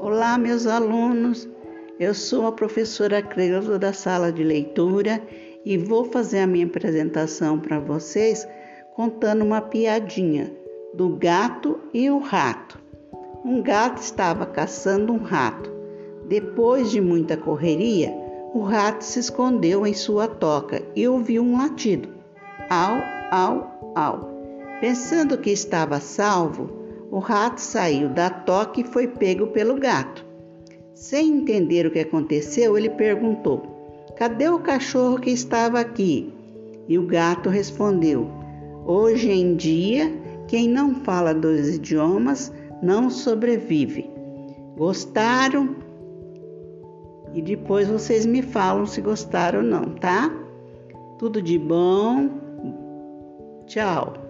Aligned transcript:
Olá, 0.00 0.38
meus 0.38 0.64
alunos. 0.64 1.48
Eu 1.98 2.14
sou 2.14 2.46
a 2.46 2.52
professora 2.52 3.20
Creuza 3.20 3.80
da 3.80 3.92
sala 3.92 4.30
de 4.30 4.44
leitura 4.44 5.20
e 5.64 5.76
vou 5.76 6.04
fazer 6.04 6.38
a 6.38 6.46
minha 6.46 6.66
apresentação 6.66 7.58
para 7.58 7.80
vocês 7.80 8.46
contando 8.94 9.44
uma 9.44 9.60
piadinha 9.60 10.54
do 10.94 11.08
gato 11.16 11.80
e 11.92 12.08
o 12.08 12.20
rato. 12.20 12.78
Um 13.44 13.60
gato 13.60 14.00
estava 14.00 14.46
caçando 14.46 15.12
um 15.12 15.18
rato. 15.18 15.68
Depois 16.28 16.92
de 16.92 17.00
muita 17.00 17.36
correria, 17.36 18.14
o 18.54 18.60
rato 18.60 19.02
se 19.02 19.18
escondeu 19.18 19.84
em 19.84 19.94
sua 19.94 20.28
toca 20.28 20.80
e 20.94 21.08
ouviu 21.08 21.42
um 21.42 21.58
latido. 21.58 22.08
Au, 22.70 22.98
au, 23.32 23.92
au. 23.96 24.38
Pensando 24.80 25.36
que 25.36 25.50
estava 25.50 25.98
salvo, 25.98 26.87
o 27.10 27.18
rato 27.18 27.60
saiu 27.60 28.08
da 28.08 28.28
toca 28.28 28.80
e 28.80 28.84
foi 28.84 29.08
pego 29.08 29.48
pelo 29.48 29.76
gato. 29.76 30.24
Sem 30.94 31.38
entender 31.38 31.86
o 31.86 31.90
que 31.90 32.00
aconteceu, 32.00 32.76
ele 32.76 32.90
perguntou: 32.90 33.62
Cadê 34.16 34.48
o 34.48 34.58
cachorro 34.58 35.18
que 35.18 35.30
estava 35.30 35.80
aqui? 35.80 36.32
E 36.88 36.98
o 36.98 37.06
gato 37.06 37.48
respondeu: 37.48 38.28
Hoje 38.84 39.30
em 39.30 39.54
dia, 39.54 40.12
quem 40.48 40.68
não 40.68 40.96
fala 40.96 41.32
dois 41.32 41.76
idiomas 41.76 42.52
não 42.82 43.10
sobrevive. 43.10 44.10
Gostaram? 44.76 45.76
E 47.34 47.42
depois 47.42 47.88
vocês 47.88 48.24
me 48.26 48.42
falam 48.42 48.86
se 48.86 49.00
gostaram 49.00 49.60
ou 49.60 49.64
não, 49.64 49.94
tá? 49.96 50.30
Tudo 51.18 51.40
de 51.40 51.58
bom. 51.58 52.28
Tchau. 53.66 54.27